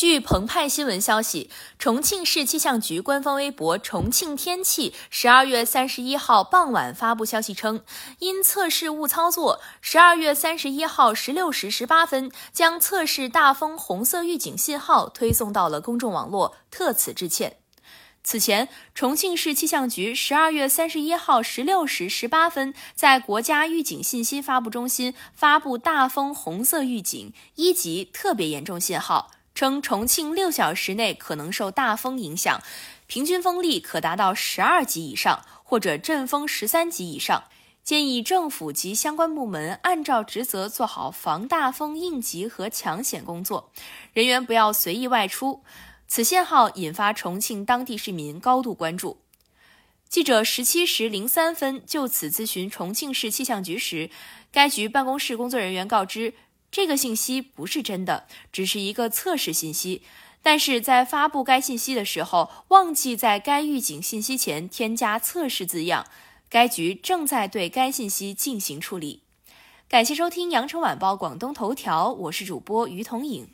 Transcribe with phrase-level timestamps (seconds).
[0.00, 7.84] 据澎湃新闻消息，重庆市气象局官方微博“重庆天气”十二月三十一号傍晚发布消息称，
[8.20, 17.58] 因测试误操作，十二月三十一号十六时十八分将测试大风红色预警信号推送到了公众网络，特此致歉。
[18.24, 29.32] 此前，重庆市气象局十二月三十一号十六时十八分在国家预警信息发布中心发布大风红色预警一级特别严重信号。
[29.60, 32.62] 称重庆六小时内可能受大风影响，
[33.06, 37.44] 平均风力可达到十二级以上，或者阵风十三级以上。
[37.82, 43.70] 建议政府及相关部门按照职责做好防大风应急和抢险工作，
[44.14, 45.62] 人员不要随意外出。
[46.08, 49.20] 此信号引发重庆当地市民高度关注。
[50.08, 54.08] 记者十七时零三分就此咨询重庆市气象局时，
[54.50, 56.32] 该局办公室工作人员告知。
[56.70, 60.02] 这个信息不是真的，只是一个测试信息。
[60.42, 66.06] 但是在发布该信息的时候，忘记在该预警信息前添加“测试”字样。
[66.48, 69.22] 该局正在对该信息进行处理。
[69.88, 73.48] 感谢收听羊城晚报广东头条，我是主播于彤颖。